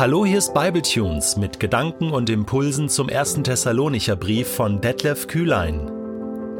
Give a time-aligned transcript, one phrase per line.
[0.00, 5.90] Hallo, hier ist Bibletunes mit Gedanken und Impulsen zum ersten Thessalonicher Brief von Detlef Kühlein.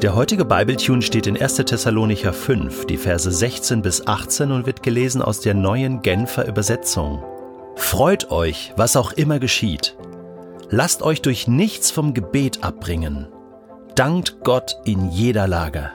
[0.03, 1.55] Der heutige Bibletune steht in 1.
[1.55, 7.23] Thessalonicher 5, die Verse 16 bis 18 und wird gelesen aus der neuen Genfer Übersetzung.
[7.75, 9.97] Freut euch, was auch immer geschieht.
[10.69, 13.27] Lasst euch durch nichts vom Gebet abbringen.
[13.95, 15.89] Dankt Gott in jeder Lage.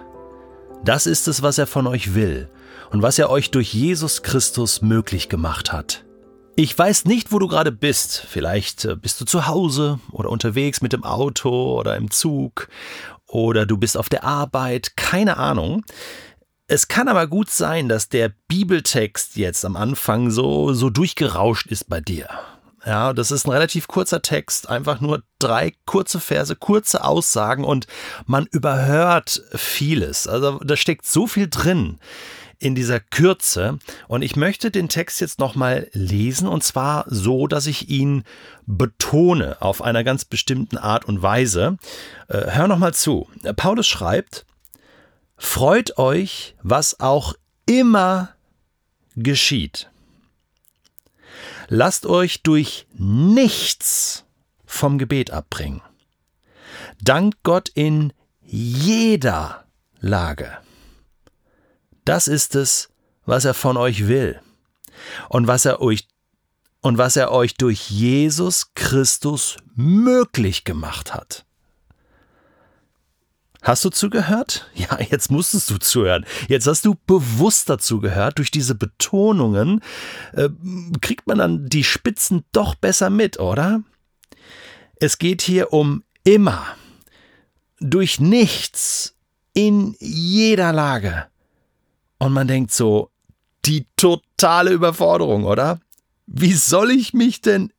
[0.84, 2.48] Das ist es, was er von euch will
[2.90, 6.05] und was er euch durch Jesus Christus möglich gemacht hat.
[6.58, 8.24] Ich weiß nicht, wo du gerade bist.
[8.30, 12.68] Vielleicht äh, bist du zu Hause oder unterwegs mit dem Auto oder im Zug
[13.26, 15.84] oder du bist auf der Arbeit, keine Ahnung.
[16.66, 21.90] Es kann aber gut sein, dass der Bibeltext jetzt am Anfang so, so durchgerauscht ist
[21.90, 22.26] bei dir.
[22.86, 27.86] Ja, das ist ein relativ kurzer Text, einfach nur drei kurze Verse, kurze Aussagen und
[28.24, 30.26] man überhört vieles.
[30.26, 31.98] Also da steckt so viel drin
[32.58, 33.78] in dieser Kürze.
[34.08, 38.24] Und ich möchte den Text jetzt nochmal lesen und zwar so, dass ich ihn
[38.66, 41.76] betone auf einer ganz bestimmten Art und Weise.
[42.28, 43.28] Äh, hör nochmal zu.
[43.56, 44.46] Paulus schreibt,
[45.38, 47.34] Freut euch, was auch
[47.66, 48.30] immer
[49.16, 49.90] geschieht.
[51.68, 54.24] Lasst euch durch nichts
[54.64, 55.82] vom Gebet abbringen.
[57.02, 59.64] Dankt Gott in jeder
[60.00, 60.58] Lage.
[62.06, 62.88] Das ist es,
[63.26, 64.40] was er von euch will
[65.28, 66.06] und was er euch
[66.80, 71.44] und was er euch durch Jesus Christus möglich gemacht hat.
[73.60, 74.70] Hast du zugehört?
[74.76, 76.24] Ja, jetzt musstest du zuhören.
[76.46, 78.38] Jetzt hast du bewusst dazu gehört.
[78.38, 79.80] Durch diese Betonungen
[80.32, 80.48] äh,
[81.00, 83.82] kriegt man dann die Spitzen doch besser mit, oder?
[85.00, 86.64] Es geht hier um immer,
[87.80, 89.16] durch nichts,
[89.54, 91.26] in jeder Lage.
[92.18, 93.10] Und man denkt so,
[93.64, 95.80] die totale Überforderung, oder?
[96.26, 97.72] Wie soll ich mich denn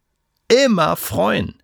[0.48, 1.56] immer freuen?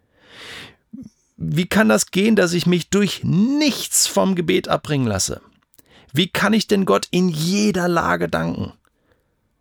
[1.38, 5.42] Wie kann das gehen, dass ich mich durch nichts vom Gebet abbringen lasse?
[6.14, 8.74] Wie kann ich denn Gott in jeder Lage danken?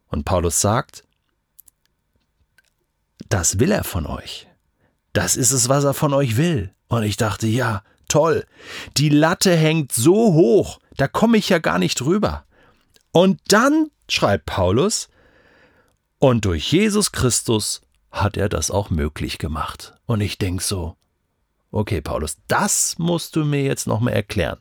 [0.09, 1.05] Und Paulus sagt,
[3.29, 4.47] das will er von euch.
[5.13, 6.75] Das ist es, was er von euch will.
[6.89, 8.45] Und ich dachte, ja, toll.
[8.99, 12.45] Die Latte hängt so hoch, da komme ich ja gar nicht drüber.
[13.13, 15.09] Und dann schreibt Paulus,
[16.19, 17.81] und durch Jesus Christus
[18.11, 19.95] hat er das auch möglich gemacht.
[20.07, 20.97] Und ich denke so,
[21.71, 24.59] okay, Paulus, das musst du mir jetzt nochmal erklären.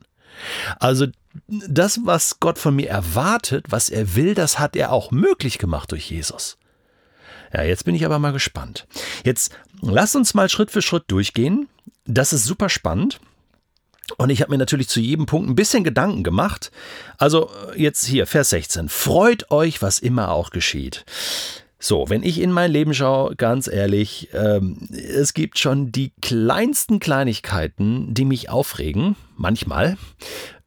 [0.80, 1.08] Also
[1.48, 5.92] das, was Gott von mir erwartet, was er will, das hat er auch möglich gemacht
[5.92, 6.58] durch Jesus.
[7.54, 8.88] Ja, jetzt bin ich aber mal gespannt.
[9.24, 11.68] Jetzt lass uns mal Schritt für Schritt durchgehen.
[12.06, 13.20] Das ist super spannend.
[14.18, 16.72] Und ich habe mir natürlich zu jedem Punkt ein bisschen Gedanken gemacht.
[17.18, 18.90] Also jetzt hier, Vers 16.
[18.90, 21.06] Freut euch, was immer auch geschieht.
[21.84, 27.00] So, wenn ich in mein Leben schaue, ganz ehrlich, ähm, es gibt schon die kleinsten
[27.00, 29.98] Kleinigkeiten, die mich aufregen, manchmal,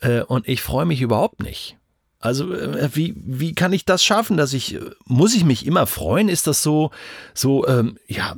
[0.00, 1.76] äh, und ich freue mich überhaupt nicht.
[2.18, 6.28] Also äh, wie, wie kann ich das schaffen, dass ich, muss ich mich immer freuen?
[6.28, 6.90] Ist das so,
[7.32, 8.34] so, ähm, ja,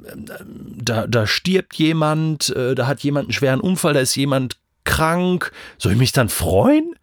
[0.77, 4.57] da, da stirbt jemand, äh, da hat jemand einen schweren Unfall, da ist jemand
[4.87, 5.53] krank.
[5.77, 6.95] Soll ich mich dann freuen?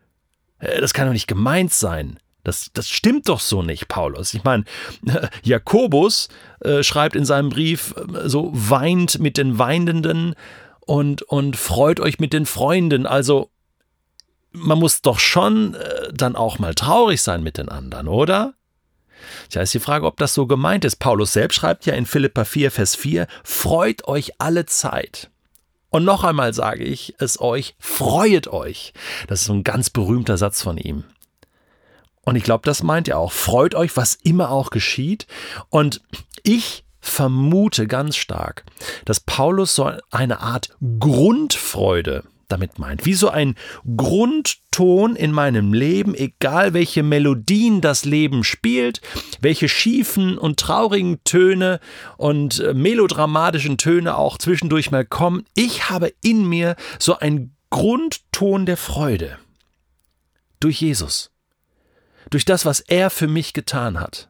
[0.58, 2.18] Äh, das kann doch nicht gemeint sein.
[2.44, 4.34] Das, das stimmt doch so nicht, Paulus.
[4.34, 4.66] Ich meine,
[5.44, 6.28] Jakobus
[6.62, 10.36] äh, schreibt in seinem Brief äh, so, weint mit den Weinenden
[10.82, 13.06] und, und freut euch mit den Freunden.
[13.06, 13.50] Also,
[14.52, 18.54] man muss doch schon äh, dann auch mal traurig sein mit den anderen, oder?
[19.50, 20.98] Tja, ist die Frage, ob das so gemeint ist.
[20.98, 25.30] Paulus selbst schreibt ja in Philippa 4, Vers 4, freut euch alle Zeit.
[25.94, 28.94] Und noch einmal sage ich es euch, freuet euch.
[29.28, 31.04] Das ist so ein ganz berühmter Satz von ihm.
[32.26, 33.32] Und ich glaube, das meint er auch.
[33.32, 35.28] Freut euch, was immer auch geschieht.
[35.70, 36.02] Und
[36.42, 38.64] ich vermute ganz stark,
[39.06, 43.06] dass Paulus so eine Art Grundfreude damit meint.
[43.06, 43.56] Wie so ein
[43.98, 49.02] Grundton in meinem Leben, egal welche Melodien das Leben spielt,
[49.42, 51.80] welche schiefen und traurigen Töne
[52.18, 55.46] und äh, melodramatischen Töne auch zwischendurch mal kommen.
[55.56, 59.40] Ich habe in mir so einen Grundton der Freude.
[60.60, 61.32] Durch Jesus.
[62.30, 64.30] Durch das, was er für mich getan hat.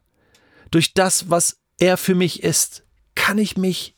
[0.71, 2.83] Durch das, was er für mich ist,
[3.15, 3.95] kann ich mich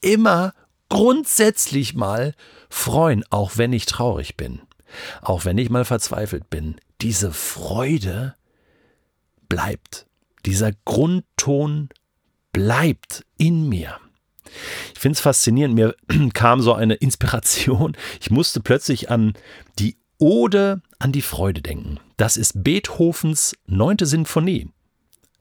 [0.00, 0.54] immer
[0.90, 2.34] grundsätzlich mal
[2.68, 4.60] freuen, auch wenn ich traurig bin,
[5.22, 6.76] auch wenn ich mal verzweifelt bin.
[7.00, 8.34] Diese Freude
[9.48, 10.06] bleibt.
[10.44, 11.88] Dieser Grundton
[12.52, 13.98] bleibt in mir.
[14.92, 15.74] Ich finde es faszinierend.
[15.74, 15.94] Mir
[16.34, 17.96] kam so eine Inspiration.
[18.20, 19.34] Ich musste plötzlich an
[19.78, 21.98] die Ode an die Freude denken.
[22.18, 24.68] Das ist Beethovens neunte Sinfonie.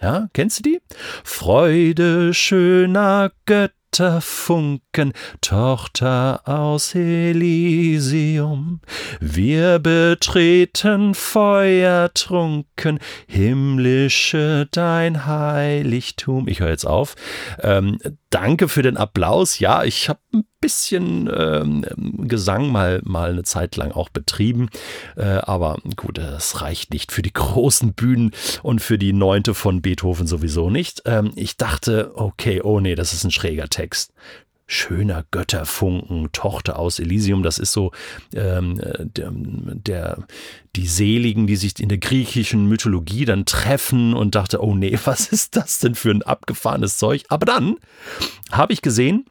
[0.01, 0.81] Ja, kennst du die?
[1.25, 3.73] Freude schöner Götter
[4.21, 8.79] Funken, Tochter aus Elysium.
[9.19, 16.47] Wir betreten feuertrunken, himmlische dein Heiligtum.
[16.47, 17.15] Ich höre jetzt auf.
[17.61, 17.99] Ähm,
[18.29, 19.59] danke für den Applaus.
[19.59, 21.85] Ja, ich habe ein bisschen ähm,
[22.27, 24.69] Gesang mal, mal eine Zeit lang auch betrieben.
[25.15, 28.31] Äh, aber gut, das reicht nicht für die großen Bühnen
[28.63, 31.03] und für die neunte von Beethoven sowieso nicht.
[31.05, 34.13] Ähm, ich dachte, okay, oh nee, das ist ein schräger Text
[34.69, 37.91] schöner Götterfunken, Tochter aus Elysium, das ist so
[38.35, 40.27] ähm, der, der,
[40.75, 45.27] die Seligen, die sich in der griechischen Mythologie dann treffen und dachte, oh nee, was
[45.27, 47.23] ist das denn für ein abgefahrenes Zeug?
[47.29, 47.77] Aber dann
[48.51, 49.25] habe ich gesehen,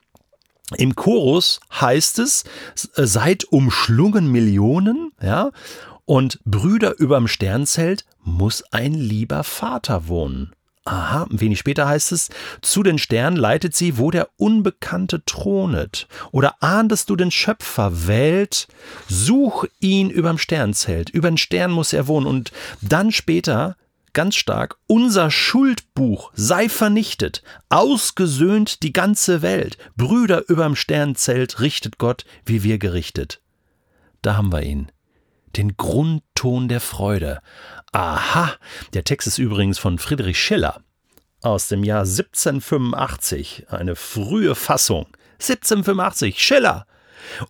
[0.77, 2.45] im Chorus heißt es,
[2.75, 5.51] seid umschlungen Millionen, ja,
[6.05, 10.53] und Brüder überm Sternzelt muss ein lieber Vater wohnen.
[10.85, 12.31] Aha, wenig später heißt es,
[12.63, 16.09] zu den Sternen leitet sie, wo der Unbekannte thronet.
[16.33, 18.69] Oder ahndest du den Schöpfer, Welt,
[19.07, 22.27] such ihn überm Sternzelt, über den Stern muss er wohnen.
[22.27, 23.77] Und dann später,
[24.13, 32.25] ganz stark, unser Schuldbuch sei vernichtet, ausgesöhnt die ganze Welt, Brüder überm Sternzelt richtet Gott,
[32.45, 33.41] wie wir gerichtet.
[34.23, 34.91] Da haben wir ihn,
[35.57, 37.41] den Grundton der Freude,
[37.93, 38.55] Aha,
[38.93, 40.83] der Text ist übrigens von Friedrich Schiller
[41.43, 45.07] aus dem Jahr 1785, eine frühe Fassung.
[45.35, 46.87] 1785, Schiller.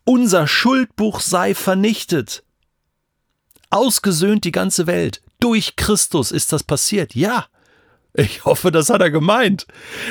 [0.05, 2.45] Unser Schuldbuch sei vernichtet.
[3.71, 5.23] Ausgesöhnt die ganze Welt.
[5.41, 7.15] Durch Christus ist das passiert.
[7.15, 7.47] Ja.
[8.15, 9.67] Ich hoffe, das hat er gemeint.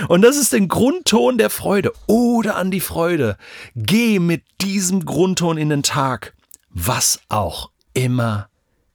[0.08, 1.92] Und das ist der Grundton der Freude.
[2.06, 3.38] Oder an die Freude.
[3.76, 6.34] Geh mit diesem Grundton in den Tag,
[6.70, 8.50] was auch immer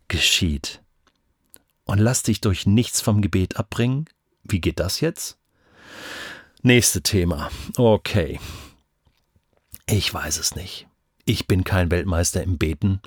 [0.08, 0.82] geschieht
[1.84, 4.06] und lass dich durch nichts vom Gebet abbringen.
[4.44, 5.38] Wie geht das jetzt?
[6.62, 7.50] Nächste Thema.
[7.76, 8.40] Okay.
[9.86, 10.86] Ich weiß es nicht.
[11.24, 13.00] Ich bin kein Weltmeister im Beten.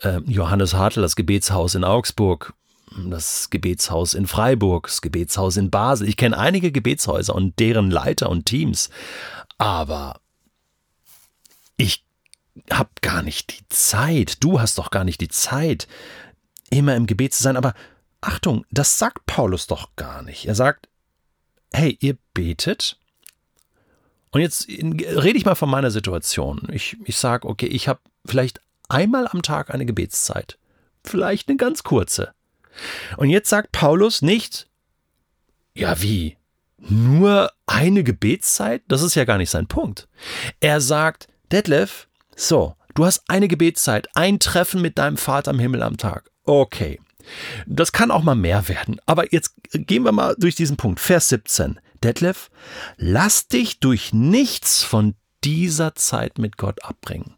[0.00, 2.54] Äh, Johannes Hartl, das Gebetshaus in Augsburg,
[3.08, 6.08] das Gebetshaus in Freiburg, das Gebetshaus in Basel.
[6.08, 8.90] Ich kenne einige Gebetshäuser und deren Leiter und Teams.
[9.58, 10.20] Aber
[11.76, 12.04] ich
[12.70, 14.42] habe gar nicht die Zeit.
[14.42, 15.86] Du hast doch gar nicht die Zeit,
[16.70, 17.56] immer im Gebet zu sein.
[17.56, 17.74] Aber
[18.20, 20.46] Achtung, das sagt Paulus doch gar nicht.
[20.46, 20.88] Er sagt,
[21.72, 22.98] hey, ihr betet.
[24.36, 26.68] Und jetzt rede ich mal von meiner Situation.
[26.70, 30.58] Ich, ich sage, okay, ich habe vielleicht einmal am Tag eine Gebetszeit.
[31.02, 32.34] Vielleicht eine ganz kurze.
[33.16, 34.68] Und jetzt sagt Paulus nicht,
[35.72, 36.36] ja wie,
[36.76, 38.82] nur eine Gebetszeit?
[38.88, 40.06] Das ist ja gar nicht sein Punkt.
[40.60, 42.06] Er sagt, Detlef,
[42.36, 46.30] so, du hast eine Gebetszeit, ein Treffen mit deinem Vater im Himmel am Tag.
[46.44, 47.00] Okay.
[47.64, 49.00] Das kann auch mal mehr werden.
[49.06, 51.00] Aber jetzt gehen wir mal durch diesen Punkt.
[51.00, 51.80] Vers 17.
[52.02, 52.50] Detlef,
[52.96, 55.14] lass dich durch nichts von
[55.44, 57.34] dieser Zeit mit Gott abbringen.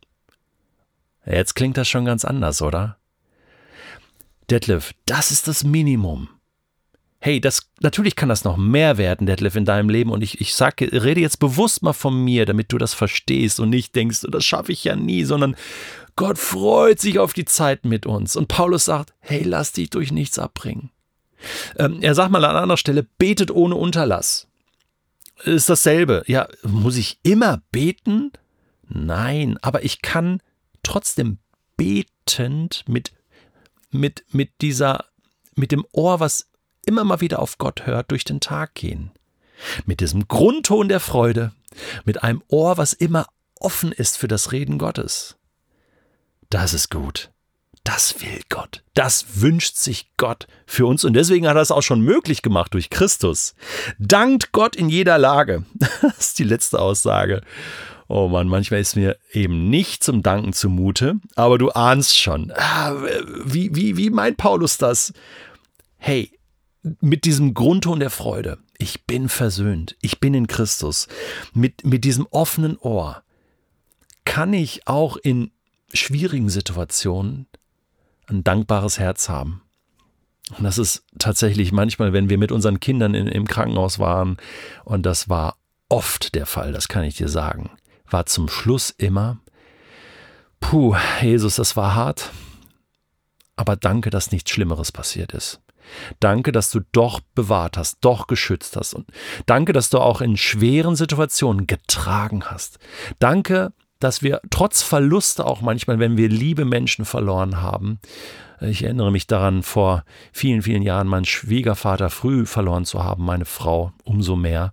[1.27, 2.97] Jetzt klingt das schon ganz anders, oder?
[4.51, 6.29] Detlef, das ist das Minimum.
[7.21, 10.11] Hey, das, natürlich kann das noch mehr werden, Detlef, in deinem Leben.
[10.11, 13.71] Und ich, ich sage, rede jetzt bewusst mal von mir, damit du das verstehst und
[13.71, 15.57] nicht denkst, das schaffe ich ja nie, sondern
[16.15, 18.37] Gott freut sich auf die Zeit mit uns.
[18.37, 20.91] Und Paulus sagt, hey, lass dich durch nichts abbringen.
[21.77, 24.48] Ähm, er sagt mal an anderer Stelle, betet ohne Unterlass.
[25.45, 26.25] Ist dasselbe.
[26.27, 28.33] Ja, muss ich immer beten?
[28.89, 30.41] Nein, aber ich kann
[30.83, 31.39] trotzdem
[31.77, 33.13] betend mit,
[33.91, 35.05] mit, mit dieser,
[35.55, 36.49] mit dem Ohr, was
[36.87, 39.13] immer mal wieder auf Gott hört, durch den Tag gehen.
[39.87, 41.53] Mit diesem Grundton der Freude,
[42.05, 43.27] mit einem Ohr, was immer
[43.57, 45.37] offen ist für das Reden Gottes.
[46.51, 47.31] Das ist gut.
[47.89, 48.83] Das will Gott.
[48.93, 52.75] Das wünscht sich Gott für uns und deswegen hat er es auch schon möglich gemacht
[52.75, 53.55] durch Christus.
[53.99, 55.65] Dankt Gott in jeder Lage.
[56.03, 57.41] Das ist die letzte Aussage.
[58.07, 62.53] Oh Mann, manchmal ist mir eben nicht zum Danken zumute, aber du ahnst schon.
[62.55, 62.95] Ah,
[63.47, 65.15] wie, wie, wie meint Paulus das?
[65.97, 66.31] Hey,
[67.01, 68.59] mit diesem Grundton der Freude.
[68.77, 69.97] Ich bin versöhnt.
[70.03, 71.09] Ich bin in Christus.
[71.55, 73.23] Mit, mit diesem offenen Ohr
[74.27, 75.53] kann ich auch in
[75.95, 77.47] schwierigen Situationen
[78.29, 79.63] ein dankbares Herz haben.
[80.57, 84.39] Und das ist tatsächlich manchmal, wenn wir mit unseren Kindern in, im Krankenhaus waren,
[84.85, 85.57] und das war
[85.89, 87.71] oft der Fall, das kann ich dir sagen,
[88.09, 89.39] war zum Schluss immer,
[90.61, 92.31] puh, Jesus, das war hart,
[93.57, 95.61] aber danke, dass nichts Schlimmeres passiert ist.
[96.21, 98.95] Danke, dass du doch bewahrt hast, doch geschützt hast.
[98.95, 99.07] Und
[99.47, 102.79] danke, dass du auch in schweren Situationen getragen hast.
[103.19, 108.01] Danke, dass wir trotz Verluste auch manchmal, wenn wir liebe Menschen verloren haben,
[108.61, 113.45] ich erinnere mich daran, vor vielen, vielen Jahren meinen Schwiegervater früh verloren zu haben, meine
[113.45, 114.73] Frau umso mehr,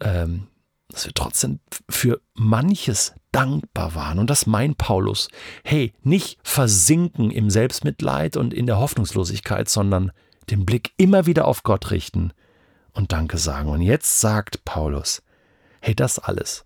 [0.00, 0.48] ähm,
[0.90, 4.18] dass wir trotzdem für manches dankbar waren.
[4.18, 5.28] Und das meint Paulus.
[5.64, 10.12] Hey, nicht versinken im Selbstmitleid und in der Hoffnungslosigkeit, sondern
[10.50, 12.32] den Blick immer wieder auf Gott richten
[12.92, 13.68] und Danke sagen.
[13.68, 15.22] Und jetzt sagt Paulus,
[15.80, 16.65] hey, das alles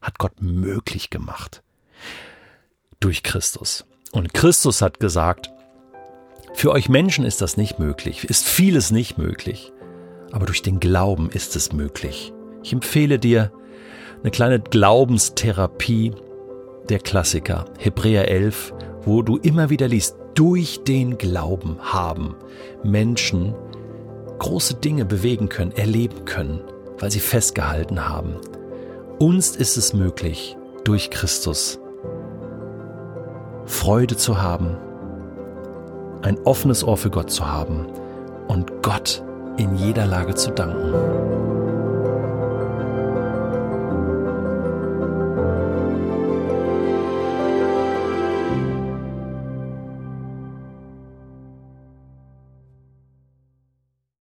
[0.00, 1.62] hat Gott möglich gemacht.
[3.00, 3.84] Durch Christus.
[4.12, 5.50] Und Christus hat gesagt,
[6.54, 9.72] für euch Menschen ist das nicht möglich, ist vieles nicht möglich,
[10.32, 12.32] aber durch den Glauben ist es möglich.
[12.62, 13.52] Ich empfehle dir
[14.22, 16.12] eine kleine Glaubenstherapie
[16.88, 22.34] der Klassiker, Hebräer 11, wo du immer wieder liest, durch den Glauben haben
[22.82, 23.54] Menschen
[24.38, 26.60] große Dinge bewegen können, erleben können,
[26.98, 28.36] weil sie festgehalten haben.
[29.18, 31.80] Uns ist es möglich, durch Christus
[33.66, 34.76] Freude zu haben,
[36.22, 37.86] ein offenes Ohr für Gott zu haben
[38.46, 39.24] und Gott
[39.56, 41.47] in jeder Lage zu danken.